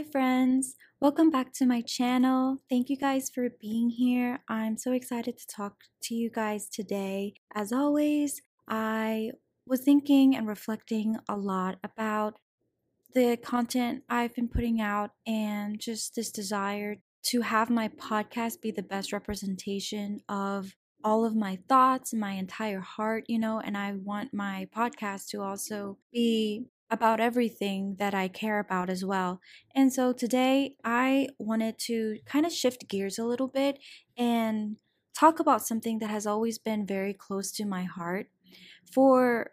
[0.00, 2.56] Hi friends, welcome back to my channel.
[2.70, 4.38] Thank you guys for being here.
[4.48, 7.34] I'm so excited to talk to you guys today.
[7.54, 9.32] As always, I
[9.66, 12.38] was thinking and reflecting a lot about
[13.12, 18.70] the content I've been putting out and just this desire to have my podcast be
[18.70, 20.74] the best representation of
[21.04, 25.42] all of my thoughts my entire heart, you know, and I want my podcast to
[25.42, 29.40] also be about everything that I care about as well.
[29.74, 33.78] And so today I wanted to kind of shift gears a little bit
[34.16, 34.76] and
[35.14, 38.28] talk about something that has always been very close to my heart.
[38.92, 39.52] For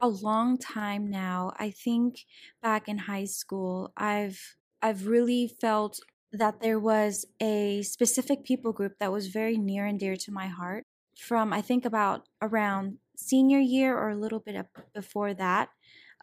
[0.00, 2.24] a long time now, I think
[2.62, 5.98] back in high school, I've I've really felt
[6.32, 10.46] that there was a specific people group that was very near and dear to my
[10.46, 10.86] heart
[11.18, 14.54] from I think about around senior year or a little bit
[14.94, 15.70] before that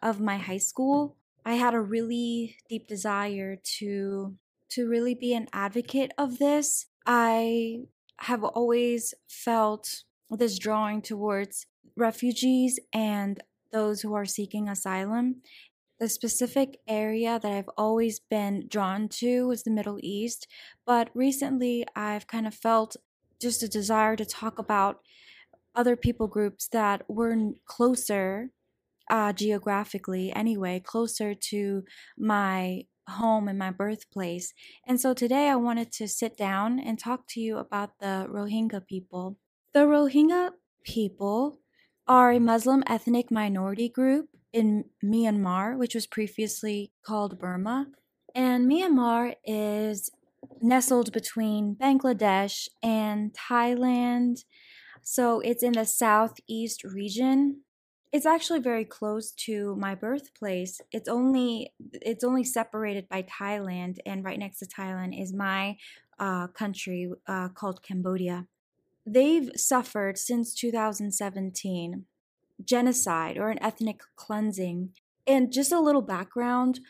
[0.02, 4.36] of my high school, I had a really deep desire to
[4.70, 6.86] to really be an advocate of this.
[7.06, 7.84] I
[8.18, 13.40] have always felt this drawing towards refugees and
[13.72, 15.36] those who are seeking asylum.
[16.00, 20.46] The specific area that I've always been drawn to is the Middle East,
[20.84, 22.96] but recently I've kind of felt
[23.40, 25.00] just a desire to talk about
[25.74, 27.36] other people groups that were
[27.66, 28.50] closer
[29.08, 31.84] uh, geographically anyway, closer to
[32.18, 34.52] my home and my birthplace.
[34.86, 38.86] And so today I wanted to sit down and talk to you about the Rohingya
[38.86, 39.38] people.
[39.72, 40.50] The Rohingya
[40.84, 41.60] people
[42.08, 47.86] are a Muslim ethnic minority group in Myanmar, which was previously called Burma.
[48.34, 50.10] And Myanmar is
[50.60, 54.44] nestled between Bangladesh and Thailand.
[55.02, 57.62] So it's in the southeast region
[58.16, 60.80] it's actually very close to my birthplace.
[60.90, 65.76] It's only it's only separated by Thailand, and right next to Thailand is my
[66.18, 68.46] uh, country uh, called Cambodia.
[69.04, 72.06] They've suffered since 2017
[72.64, 74.94] genocide or an ethnic cleansing,
[75.26, 76.80] and just a little background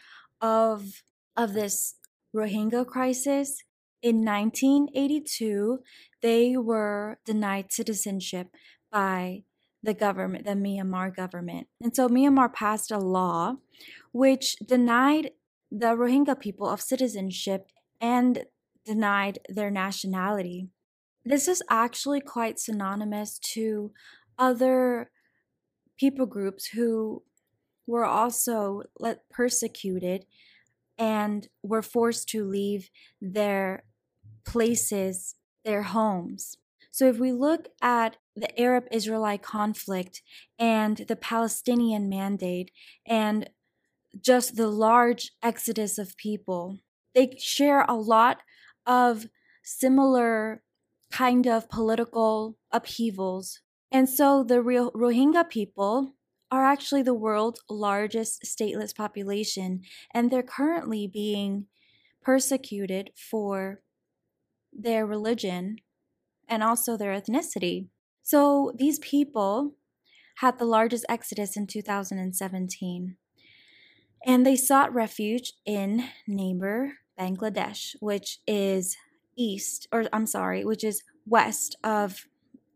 [0.40, 1.02] of
[1.36, 1.96] of this
[2.32, 3.64] Rohingya crisis.
[4.00, 5.80] In 1982,
[6.22, 8.46] they were denied citizenship
[8.92, 9.42] by
[9.86, 11.68] the government, the Myanmar government.
[11.80, 13.56] And so Myanmar passed a law
[14.12, 15.30] which denied
[15.70, 17.68] the Rohingya people of citizenship
[18.00, 18.44] and
[18.84, 20.68] denied their nationality.
[21.24, 23.92] This is actually quite synonymous to
[24.38, 25.10] other
[25.98, 27.22] people groups who
[27.86, 28.82] were also
[29.30, 30.26] persecuted
[30.98, 33.84] and were forced to leave their
[34.44, 36.58] places, their homes.
[36.96, 40.22] So if we look at the Arab Israelite conflict
[40.58, 42.70] and the Palestinian mandate
[43.06, 43.50] and
[44.18, 46.78] just the large exodus of people,
[47.14, 48.38] they share a lot
[48.86, 49.26] of
[49.62, 50.62] similar
[51.12, 53.60] kind of political upheavals.
[53.92, 56.14] And so the Rohingya people
[56.50, 59.82] are actually the world's largest stateless population,
[60.14, 61.66] and they're currently being
[62.22, 63.82] persecuted for
[64.72, 65.76] their religion
[66.48, 67.88] and also their ethnicity.
[68.22, 69.74] So these people
[70.38, 73.16] had the largest exodus in 2017.
[74.26, 78.96] And they sought refuge in neighbor Bangladesh, which is
[79.36, 82.26] east, or I'm sorry, which is west of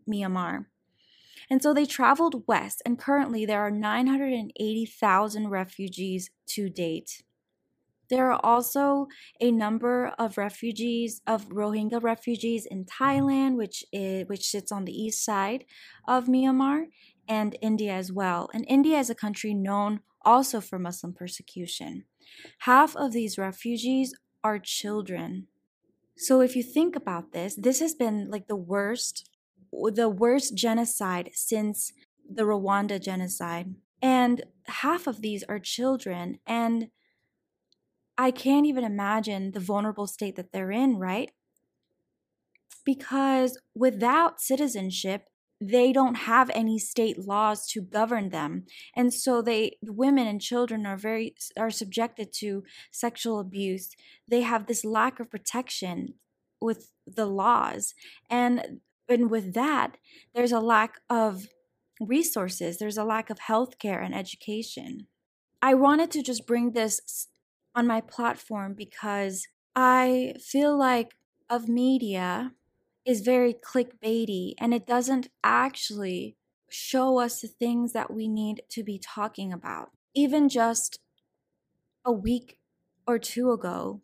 [0.08, 0.66] Myanmar.
[1.50, 7.22] And so they traveled west, and currently there are 980,000 refugees to date.
[8.10, 9.06] There are also
[9.40, 13.04] a number of refugees, of Rohingya refugees in mm-hmm.
[13.04, 15.64] Thailand, which is, which sits on the east side
[16.06, 16.86] of Myanmar,
[17.28, 18.50] and India as well.
[18.52, 22.04] And India is a country known also for Muslim persecution.
[22.60, 25.46] Half of these refugees are children.
[26.16, 29.30] So if you think about this, this has been like the worst
[29.72, 31.92] the worst genocide since
[32.28, 33.74] the Rwanda genocide.
[34.02, 36.88] And half of these are children and
[38.20, 41.30] I can't even imagine the vulnerable state that they're in, right?
[42.84, 45.22] Because without citizenship,
[45.58, 48.66] they don't have any state laws to govern them.
[48.94, 53.88] And so they women and children are very are subjected to sexual abuse.
[54.28, 56.14] They have this lack of protection
[56.60, 57.94] with the laws.
[58.28, 59.96] And and with that
[60.34, 61.46] there's a lack of
[61.98, 62.76] resources.
[62.76, 65.06] There's a lack of healthcare and education.
[65.62, 67.28] I wanted to just bring this
[67.74, 71.16] on my platform because I feel like
[71.48, 72.52] of media
[73.04, 76.36] is very clickbaity and it doesn't actually
[76.68, 79.90] show us the things that we need to be talking about.
[80.14, 81.00] Even just
[82.04, 82.58] a week
[83.06, 84.00] or two ago.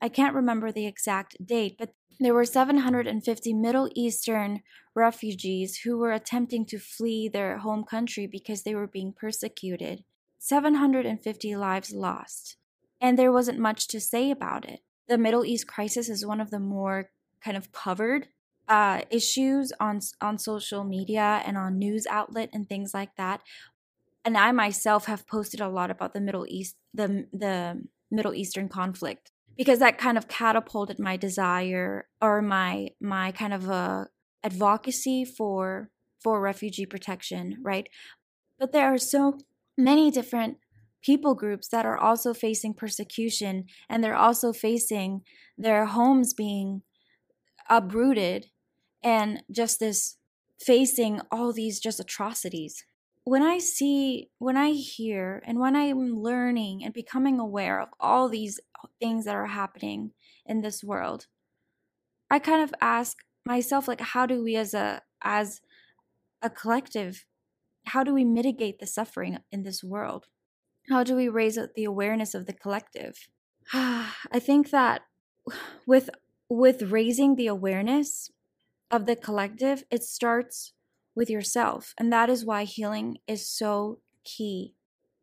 [0.00, 4.62] I can't remember the exact date, but there were 750 Middle Eastern
[4.94, 10.04] refugees who were attempting to flee their home country because they were being persecuted.
[10.38, 12.56] 750 lives lost.
[13.00, 14.80] And there wasn't much to say about it.
[15.08, 17.10] The Middle East crisis is one of the more
[17.40, 18.28] kind of covered
[18.68, 23.40] uh, issues on on social media and on news outlet and things like that.
[24.24, 28.68] And I myself have posted a lot about the Middle East, the the Middle Eastern
[28.68, 34.06] conflict because that kind of catapulted my desire or my my kind of uh,
[34.42, 35.90] advocacy for
[36.22, 37.88] for refugee protection, right?
[38.58, 39.38] But there are so
[39.76, 40.58] many different
[41.06, 45.20] people groups that are also facing persecution and they're also facing
[45.56, 46.82] their homes being
[47.70, 48.46] uprooted
[49.02, 50.18] and just this
[50.60, 52.84] facing all these just atrocities
[53.26, 58.28] when I see, when I hear, and when I'm learning and becoming aware of all
[58.28, 58.60] these
[59.00, 60.12] things that are happening
[60.46, 61.26] in this world,
[62.30, 65.60] I kind of ask myself, like, how do we as a as
[66.40, 67.24] a collective,
[67.86, 70.26] how do we mitigate the suffering in this world?
[70.88, 73.28] How do we raise the awareness of the collective?
[73.72, 75.02] I think that
[75.86, 76.10] with
[76.48, 78.30] with raising the awareness
[78.90, 80.72] of the collective, it starts
[81.14, 81.94] with yourself.
[81.98, 84.74] And that is why healing is so key.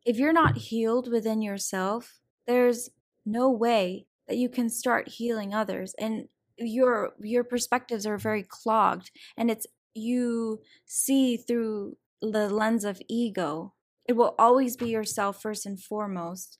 [0.04, 2.90] If you're not healed within yourself, there's
[3.24, 9.10] no way that you can start healing others and your your perspectives are very clogged
[9.36, 13.73] and it's you see through the lens of ego.
[14.06, 16.58] It will always be yourself first and foremost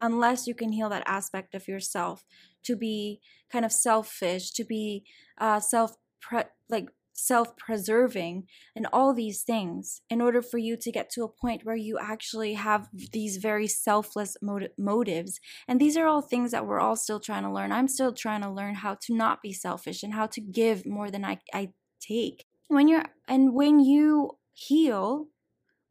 [0.00, 2.24] unless you can heal that aspect of yourself
[2.64, 3.20] to be
[3.50, 5.04] kind of selfish, to be
[5.38, 8.44] uh, self pre- like self preserving
[8.74, 11.98] and all these things in order for you to get to a point where you
[12.00, 15.38] actually have these very selfless mot- motives.
[15.68, 17.70] And these are all things that we're all still trying to learn.
[17.70, 21.10] I'm still trying to learn how to not be selfish and how to give more
[21.10, 21.70] than I, I
[22.00, 22.46] take.
[22.68, 25.28] When you're, and when you heal,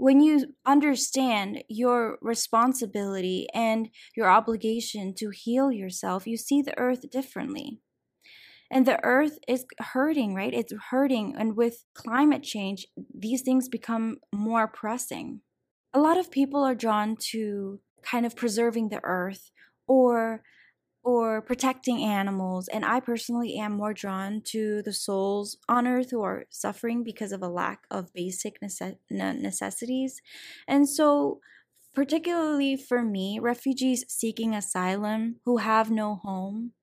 [0.01, 7.12] when you understand your responsibility and your obligation to heal yourself, you see the earth
[7.12, 7.77] differently.
[8.71, 10.56] And the earth is hurting right?
[10.56, 15.42] It's hurting and with climate change these things become more pressing.
[15.94, 19.51] A lot of people are drawn to kind of preserving the earth
[19.88, 20.42] or
[21.03, 26.21] or protecting animals and i personally am more drawn to the souls on earth who
[26.21, 28.57] are suffering because of a lack of basic
[29.09, 30.21] necessities
[30.68, 31.39] and so
[31.94, 36.74] particularly for me refugees seeking asylum who have no home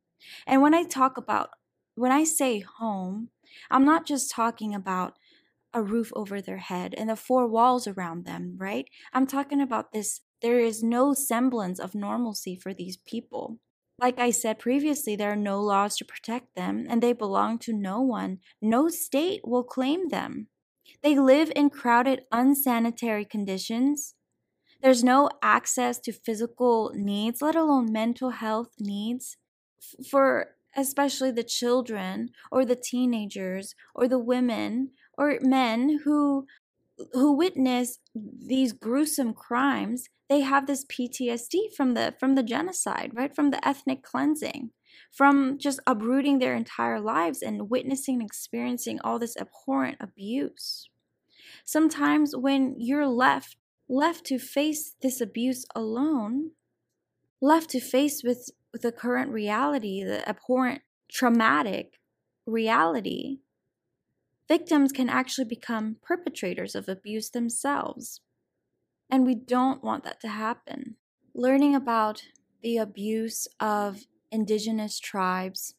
[0.46, 1.50] and when i talk about
[1.94, 3.30] when I say home,
[3.70, 5.18] I'm not just talking about
[5.74, 8.88] a roof over their head and the four walls around them, right?
[9.12, 10.20] I'm talking about this.
[10.42, 13.58] There is no semblance of normalcy for these people.
[14.00, 17.72] Like I said previously, there are no laws to protect them and they belong to
[17.72, 18.38] no one.
[18.62, 20.48] No state will claim them.
[21.02, 24.14] They live in crowded, unsanitary conditions.
[24.80, 29.36] There's no access to physical needs, let alone mental health needs.
[30.08, 36.46] For especially the children or the teenagers or the women or men who
[37.12, 43.34] who witness these gruesome crimes they have this PTSD from the from the genocide right
[43.34, 44.70] from the ethnic cleansing
[45.12, 50.88] from just uprooting their entire lives and witnessing and experiencing all this abhorrent abuse
[51.64, 53.56] sometimes when you're left
[53.88, 56.50] left to face this abuse alone
[57.40, 61.98] left to face with with the current reality, the abhorrent, traumatic
[62.46, 63.38] reality,
[64.46, 68.20] victims can actually become perpetrators of abuse themselves.
[69.10, 70.96] And we don't want that to happen.
[71.34, 72.22] Learning about
[72.62, 75.74] the abuse of indigenous tribes,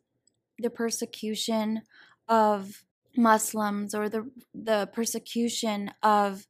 [0.58, 1.84] the persecution
[2.28, 2.84] of
[3.16, 6.48] Muslims, or the, the persecution of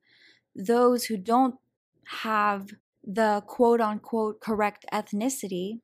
[0.56, 1.56] those who don't
[2.06, 2.70] have
[3.04, 5.80] the quote unquote correct ethnicity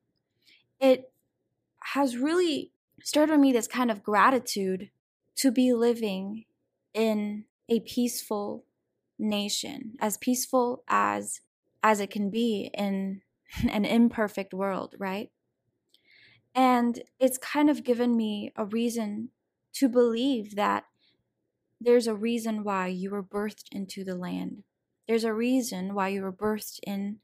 [0.80, 1.10] it
[1.94, 2.72] has really
[3.02, 4.90] stirred in me this kind of gratitude
[5.36, 6.44] to be living
[6.94, 8.64] in a peaceful
[9.18, 11.40] nation, as peaceful as
[11.82, 13.22] as it can be in
[13.70, 15.30] an imperfect world, right?
[16.54, 19.30] And it's kind of given me a reason
[19.74, 20.84] to believe that
[21.80, 24.64] there's a reason why you were birthed into the land.
[25.06, 27.18] There's a reason why you were birthed in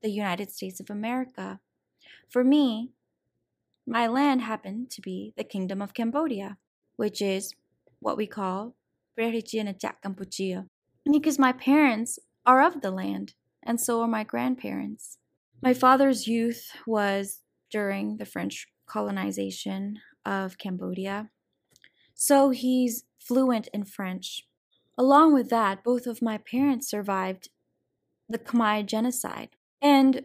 [0.00, 1.60] the United States of America.
[2.28, 2.92] For me,
[3.86, 6.58] my land happened to be the Kingdom of Cambodia,
[6.96, 7.54] which is
[7.98, 8.76] what we call
[9.18, 10.68] Kampuchea,
[11.12, 15.18] because my parents are of the land, and so are my grandparents.
[15.62, 21.30] My father's youth was during the French colonization of Cambodia.
[22.14, 24.46] So he's fluent in French.
[24.98, 27.50] Along with that, both of my parents survived
[28.28, 29.50] the Khmer genocide.
[29.82, 30.24] And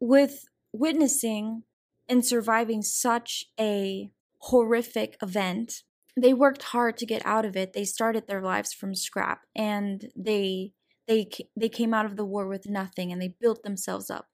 [0.00, 1.64] with witnessing
[2.08, 5.82] and surviving such a horrific event,
[6.16, 7.72] they worked hard to get out of it.
[7.72, 10.72] They started their lives from scrap and they
[11.06, 14.28] they they came out of the war with nothing and they built themselves up.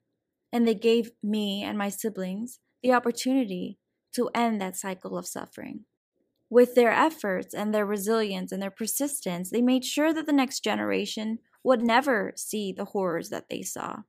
[0.51, 3.79] And they gave me and my siblings the opportunity
[4.15, 5.85] to end that cycle of suffering.
[6.49, 10.61] With their efforts and their resilience and their persistence, they made sure that the next
[10.63, 14.03] generation would never see the horrors that they saw.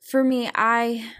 [0.00, 1.12] For me, I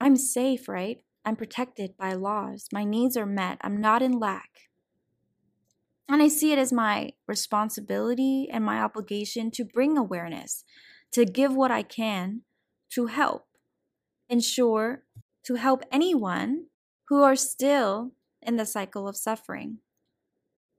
[0.00, 1.02] I'm safe, right?
[1.24, 2.68] I'm protected by laws.
[2.72, 3.58] My needs are met.
[3.62, 4.50] I'm not in lack.
[6.08, 10.64] And I see it as my responsibility and my obligation to bring awareness,
[11.12, 12.42] to give what I can
[12.90, 13.46] to help,
[14.28, 15.04] ensure
[15.44, 16.66] to help anyone
[17.08, 18.12] who are still
[18.42, 19.78] in the cycle of suffering.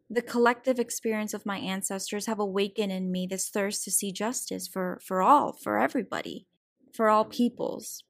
[0.10, 4.68] The collective experience of my ancestors have awakened in me this thirst to see justice
[4.68, 6.46] for, for all, for everybody,
[6.94, 8.04] for all peoples,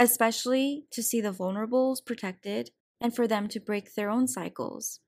[0.00, 5.00] especially to see the vulnerables protected and for them to break their own cycles.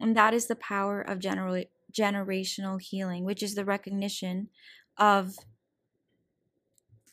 [0.00, 4.48] And that is the power of general, generational healing, which is the recognition
[4.96, 5.34] of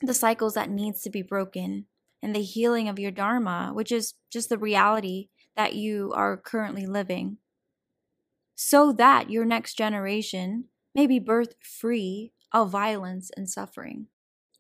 [0.01, 1.85] the cycles that needs to be broken
[2.23, 6.85] and the healing of your dharma, which is just the reality that you are currently
[6.85, 7.37] living,
[8.55, 14.07] so that your next generation may be birth free of violence and suffering.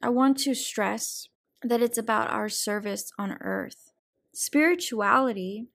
[0.01, 1.29] I want to stress
[1.63, 3.91] that it's about our service on earth.
[4.33, 5.67] Spirituality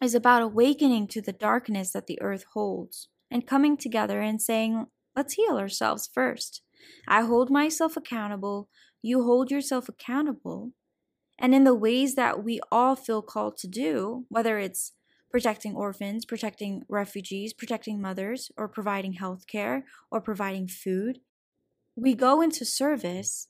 [0.00, 4.86] is about awakening to the darkness that the earth holds and coming together and saying,
[5.16, 6.62] let's heal ourselves first.
[7.06, 8.68] I hold myself accountable,
[9.00, 10.72] you hold yourself accountable,
[11.38, 14.92] and in the ways that we all feel called to do, whether it's
[15.30, 21.20] protecting orphans, protecting refugees, protecting mothers, or providing health care or providing food,
[21.96, 23.48] we go into service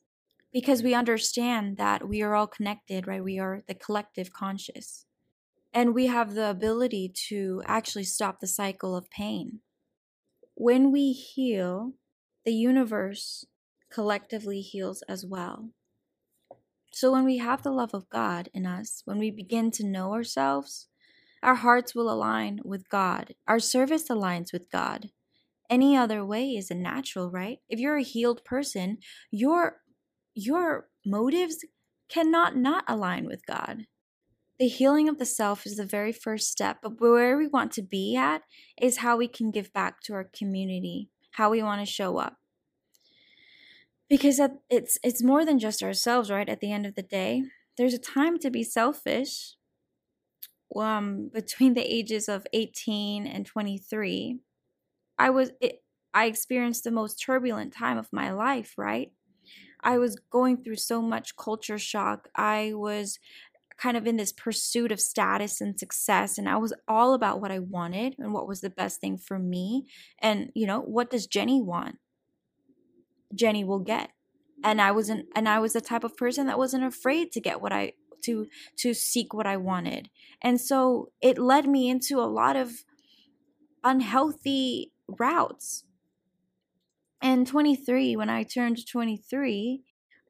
[0.52, 3.24] because we understand that we are all connected, right?
[3.24, 5.06] We are the collective conscious.
[5.72, 9.60] And we have the ability to actually stop the cycle of pain.
[10.54, 11.92] When we heal,
[12.44, 13.46] the universe
[13.90, 15.70] collectively heals as well.
[16.92, 20.12] So when we have the love of God in us, when we begin to know
[20.12, 20.88] ourselves,
[21.42, 23.34] our hearts will align with God.
[23.48, 25.10] Our service aligns with God.
[25.70, 27.60] Any other way is a natural, right?
[27.68, 28.98] If you're a healed person,
[29.30, 29.78] your
[30.34, 31.64] your motives
[32.08, 33.86] cannot not align with God.
[34.58, 37.82] The healing of the self is the very first step, but where we want to
[37.82, 38.42] be at
[38.80, 42.36] is how we can give back to our community, how we want to show up.
[44.08, 46.48] Because it's it's more than just ourselves right?
[46.48, 47.44] At the end of the day
[47.76, 49.56] there's a time to be selfish
[50.76, 54.38] um between the ages of 18 and 23
[55.18, 55.82] i was it,
[56.14, 59.12] i experienced the most turbulent time of my life right
[59.82, 63.18] i was going through so much culture shock i was
[63.78, 67.50] kind of in this pursuit of status and success and i was all about what
[67.50, 69.86] i wanted and what was the best thing for me
[70.20, 71.98] and you know what does jenny want
[73.34, 74.10] Jenny will get.
[74.64, 77.60] And I wasn't and I was the type of person that wasn't afraid to get
[77.60, 78.46] what I to
[78.78, 80.08] to seek what I wanted.
[80.40, 82.84] And so it led me into a lot of
[83.82, 85.84] unhealthy routes.
[87.22, 89.84] And 23 when I turned 23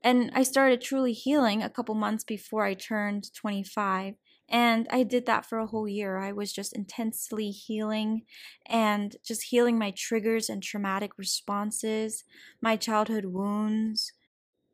[0.05, 4.15] and I started truly healing a couple months before I turned 25
[4.49, 6.19] and I did that for a whole year.
[6.19, 8.27] I was just intensely healing
[8.67, 12.25] and just healing my triggers and traumatic responses,
[12.61, 14.13] my childhood wounds,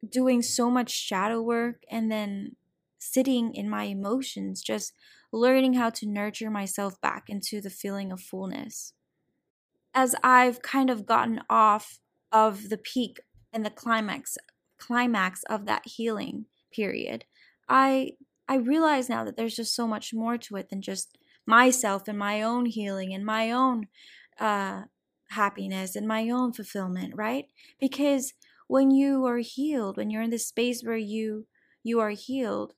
[0.06, 2.56] doing so much shadow work, and then
[2.98, 4.92] sitting in my emotions, just
[5.32, 8.94] learning how to nurture myself back into the feeling of fullness.
[9.94, 12.00] As I've kind of gotten off
[12.32, 13.20] of the peak
[13.52, 14.36] and the climax
[14.78, 17.24] climax of that healing period,
[17.68, 18.12] I
[18.48, 22.18] I realize now that there's just so much more to it than just myself and
[22.18, 23.88] my own healing and my own
[24.38, 24.82] uh,
[25.30, 27.46] happiness and my own fulfillment, right?
[27.78, 28.32] Because
[28.66, 31.46] when you are healed, when you're in this space where you
[31.82, 32.74] you are healed,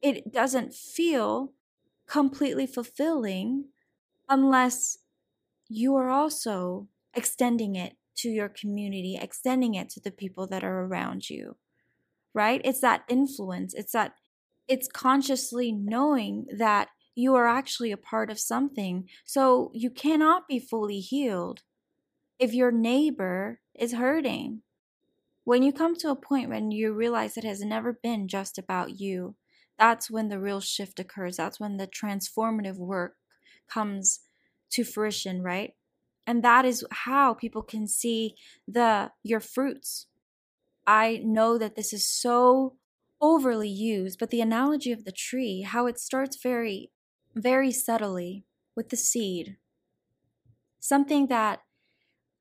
[0.00, 1.52] it doesn't feel
[2.06, 3.66] completely fulfilling
[4.28, 4.98] unless
[5.68, 10.80] you are also extending it to your community, extending it to the people that are
[10.86, 11.56] around you.
[12.34, 12.60] Right?
[12.64, 13.74] It's that influence.
[13.74, 14.14] It's that
[14.68, 19.08] it's consciously knowing that you are actually a part of something.
[19.24, 21.62] So you cannot be fully healed
[22.38, 24.62] if your neighbor is hurting.
[25.44, 29.00] when you come to a point when you realize it has never been just about
[29.00, 29.34] you,
[29.78, 31.36] that's when the real shift occurs.
[31.36, 33.14] That's when the transformative work
[33.68, 34.20] comes
[34.72, 35.72] to fruition, right?
[36.26, 38.34] And that is how people can see
[38.66, 40.06] the your fruits.
[40.86, 42.76] I know that this is so
[43.20, 46.90] overly used, but the analogy of the tree, how it starts very
[47.34, 48.44] very subtly
[48.76, 49.56] with the seed.
[50.80, 51.60] Something that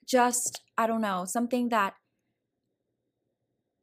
[0.08, 1.94] just I don't know, something that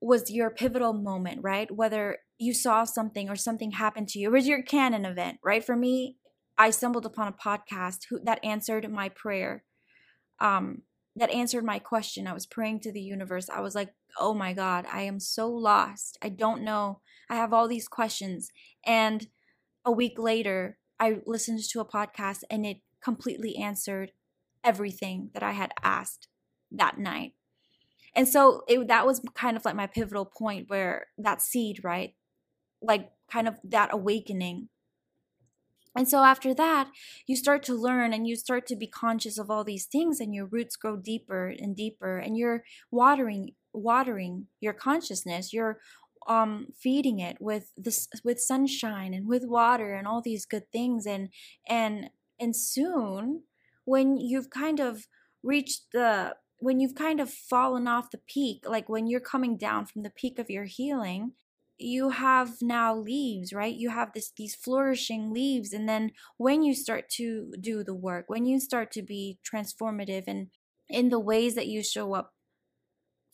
[0.01, 1.71] was your pivotal moment, right?
[1.71, 4.29] Whether you saw something or something happened to you.
[4.29, 5.65] It was your canon event, right?
[5.65, 6.17] For me,
[6.57, 9.65] I stumbled upon a podcast who, that answered my prayer,
[10.41, 10.83] um,
[11.17, 12.27] that answered my question.
[12.27, 13.49] I was praying to the universe.
[13.49, 16.19] I was like, oh my God, I am so lost.
[16.23, 17.01] I don't know.
[17.29, 18.51] I have all these questions.
[18.85, 19.27] And
[19.85, 24.13] a week later, I listened to a podcast and it completely answered
[24.65, 26.29] everything that I had asked
[26.73, 27.33] that night.
[28.15, 32.15] And so it, that was kind of like my pivotal point where that seed, right?
[32.83, 34.69] Like kind of that awakening.
[35.99, 36.93] And so after that,
[37.27, 40.33] you start to learn and you start to be conscious of all these things and
[40.33, 42.63] your roots grow deeper and deeper and you're
[42.93, 45.53] watering watering your consciousness.
[45.53, 45.81] You're
[46.29, 51.05] um feeding it with this with sunshine and with water and all these good things
[51.05, 51.31] and
[51.69, 53.43] and and soon
[53.85, 55.09] when you've kind of
[55.43, 59.87] reached the when you've kind of fallen off the peak, like when you're coming down
[59.87, 61.33] from the peak of your healing,
[61.79, 63.75] you have now leaves, right?
[63.75, 68.25] You have this these flourishing leaves and then when you start to do the work,
[68.29, 70.49] when you start to be transformative and
[70.89, 72.35] in the ways that you show up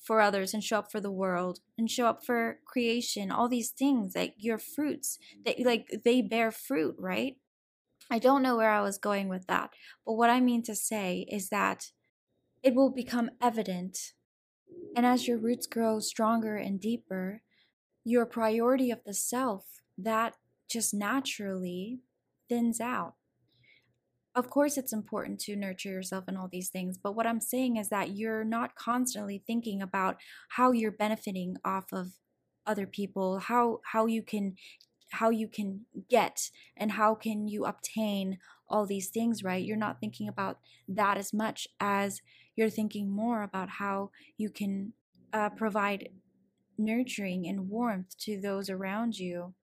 [0.04, 3.70] for others and show up for the world and show up for creation, all these
[3.70, 7.36] things like your fruits that like they bear fruit, right?
[8.10, 9.70] I don't know where I was going with that,
[10.04, 11.90] but what I mean to say is that
[12.62, 14.12] it will become evident.
[14.94, 17.42] And as your roots grow stronger and deeper,
[18.04, 19.64] your priority of the self,
[19.96, 20.34] that
[20.68, 22.00] just naturally
[22.48, 23.14] thins out.
[24.34, 27.76] Of course, it's important to nurture yourself and all these things, but what I'm saying
[27.76, 30.16] is that you're not constantly thinking about
[30.50, 32.14] how you're benefiting off of
[32.66, 34.56] other people, how how you can
[35.10, 38.38] how you can get and how can you obtain
[38.68, 39.64] all these things, right?
[39.64, 42.20] You're not thinking about that as much as
[42.56, 44.92] you're thinking more about how you can
[45.32, 46.08] uh, provide
[46.78, 49.54] nurturing and warmth to those around you.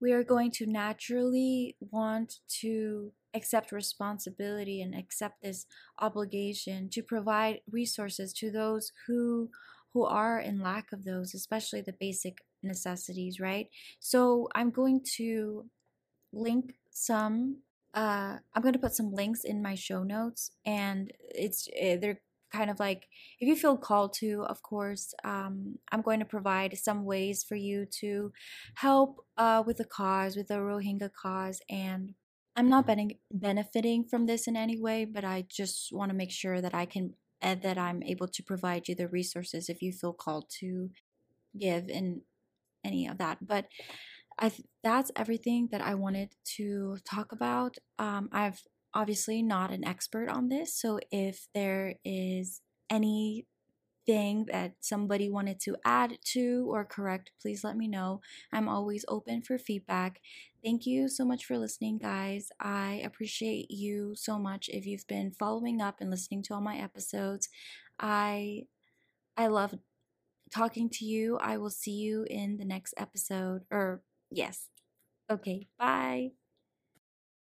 [0.00, 5.66] We are going to naturally want to accept responsibility and accept this
[5.98, 9.50] obligation to provide resources to those who
[9.92, 13.68] who are in lack of those especially the basic necessities right
[14.00, 15.66] so i'm going to
[16.32, 17.56] link some
[17.96, 22.20] uh, I'm going to put some links in my show notes, and it's eh, they're
[22.52, 23.08] kind of like
[23.40, 27.56] if you feel called to, of course, um, I'm going to provide some ways for
[27.56, 28.32] you to
[28.74, 32.14] help uh, with the cause, with the Rohingya cause, and
[32.56, 36.30] I'm not ben- benefiting from this in any way, but I just want to make
[36.30, 39.92] sure that I can uh, that I'm able to provide you the resources if you
[39.92, 40.90] feel called to
[41.58, 42.22] give in
[42.82, 43.46] any of that.
[43.46, 43.66] But
[44.38, 47.76] I th- that's everything that I wanted to talk about.
[47.98, 48.62] Um, I've
[48.96, 53.44] obviously not an expert on this, so if there is anything
[54.52, 58.20] that somebody wanted to add to or correct, please let me know.
[58.52, 60.20] I'm always open for feedback.
[60.64, 62.48] Thank you so much for listening, guys.
[62.60, 66.76] I appreciate you so much if you've been following up and listening to all my
[66.78, 67.48] episodes.
[67.98, 68.62] I
[69.36, 69.74] I love
[70.54, 71.38] talking to you.
[71.38, 74.68] I will see you in the next episode or Yes.
[75.30, 76.45] Okay, bye.